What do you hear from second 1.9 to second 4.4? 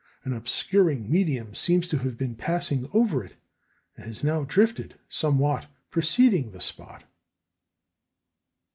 have been passing over it, and has